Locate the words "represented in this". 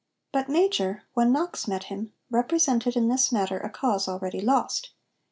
2.31-3.31